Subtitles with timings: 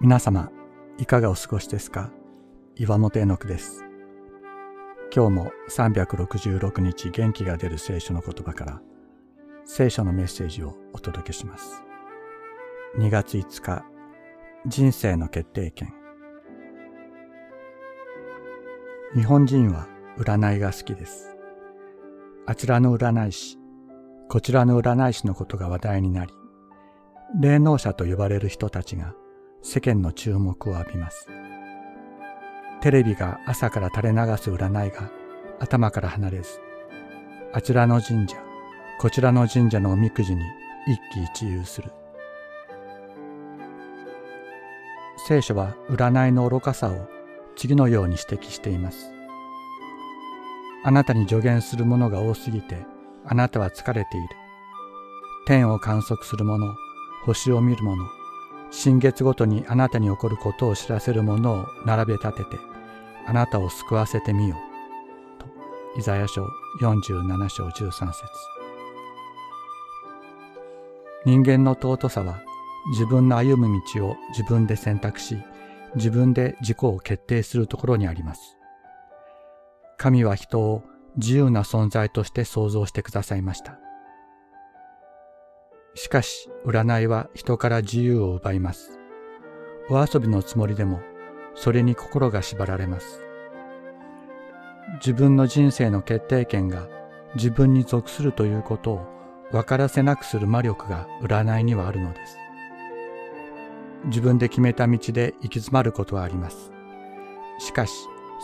[0.00, 0.50] 皆様、
[0.98, 2.10] いかがお過ごしですか？
[2.76, 3.84] 岩本絵の句です。
[5.14, 8.82] 今日も366日元気が出る聖書の言葉から
[9.64, 11.82] 聖書のメッセージをお届けします。
[12.98, 13.84] 2月5日、
[14.66, 15.94] 人生の決定権。
[19.14, 19.86] 日本人は
[20.18, 21.36] 占いが好きです。
[22.46, 23.58] あちらの占い師、
[24.28, 26.34] こちらの占い師のことが話題になり、
[27.40, 29.12] 霊能者と呼ばれる人たちが
[29.60, 31.28] 世間の注目を浴びます。
[32.80, 35.10] テレビが朝から垂れ流す占いが
[35.58, 36.60] 頭から離れず、
[37.52, 38.36] あちらの神社、
[39.00, 40.42] こちらの神社のおみくじに
[40.86, 41.90] 一喜一憂する。
[45.26, 47.08] 聖書は占いの愚かさを
[47.56, 49.10] 次のように指摘しています。
[50.84, 52.86] あなたに助言するものが多すぎて、
[53.24, 54.28] あなたは疲れている。
[55.46, 56.74] 天を観測する者、
[57.24, 58.04] 星を見る者、
[58.70, 62.58] 新月ごとにあなたに起こることを知らせるものを並べ立てて、
[63.26, 65.42] あなたを救わせてみよう。
[65.42, 65.46] と、
[65.98, 66.46] イザヤ書
[66.80, 68.14] 47章13節
[71.24, 72.42] 人間の尊さは
[72.90, 75.38] 自分の歩む道を自分で選択し、
[75.94, 78.58] 自分で自己を決定するところにあります。
[79.96, 80.82] 神は人を
[81.16, 83.78] 自由な存在として創造してくださいました。
[85.94, 88.98] しかし、占いは人から自由を奪います。
[89.88, 91.00] お遊びのつもりでも、
[91.54, 93.20] それに心が縛られます。
[94.94, 96.88] 自分の人生の決定権が
[97.34, 99.06] 自分に属するということを
[99.50, 102.38] 分からせなくする魔力が占いにはあるのです。
[104.06, 106.72] 自分で決めた道で行き詰まることはあります。
[107.58, 107.92] しかし、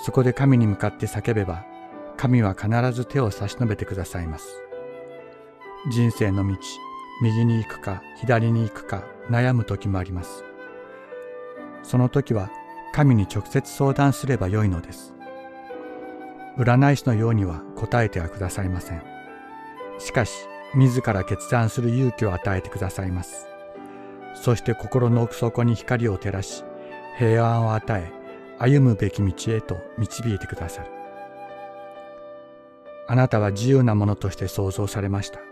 [0.05, 1.65] そこで神に向かって叫べば、
[2.17, 4.47] 神は必ず手を差し伸べてくださいます。
[5.91, 6.57] 人生の道、
[7.23, 10.45] 右に行くか左に行くか悩む時もあります。
[11.83, 12.51] その時は
[12.93, 15.15] 神に直接相談すればよいのです。
[16.57, 19.03] 占い師のようには答えてはくださいません。
[19.99, 23.49] しかし、自ら決断する勇気を与えてくださいます。
[24.35, 26.65] そして心の奥底に光を照らし、
[27.19, 28.13] 平安を与え、
[28.59, 30.91] 歩むべき道へと導いてくださる。
[33.09, 35.50] あなたは自由なものとして創造されました。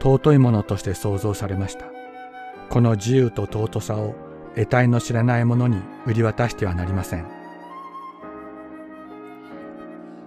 [0.00, 1.86] 尊いものとして創造されました。
[2.70, 4.14] この自由と尊さを
[4.54, 7.26] 得体の知らない者に売り渡してはなりません。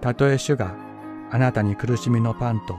[0.00, 0.74] たとえ主が
[1.30, 2.76] あなたに苦しみのパンと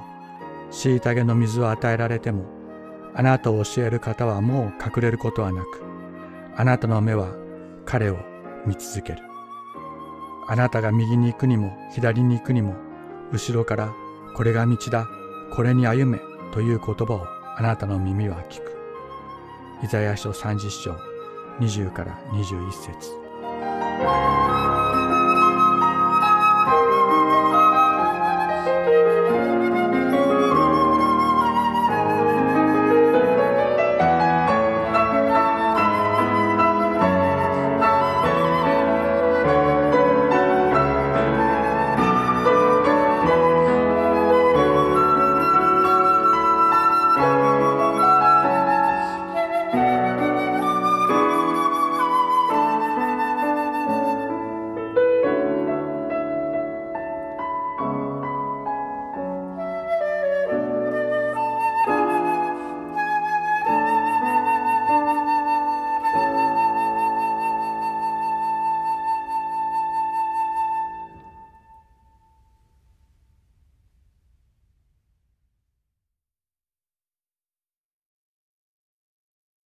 [0.72, 2.46] 虐げの水を与えられても、
[3.14, 5.84] あなたを教える方はもう隠れることはなく、
[6.56, 7.36] あなたの目は
[7.86, 8.18] 彼を
[8.66, 9.20] 見続ける。
[10.48, 12.76] あなたが右に行くにも左に行くにも、
[13.32, 13.94] 後ろから
[14.36, 15.08] これが道だ、
[15.54, 16.20] これに歩め
[16.52, 18.72] という言葉をあなたの耳は聞く。
[19.84, 20.96] イザヤ書30章
[21.60, 24.81] 20から21節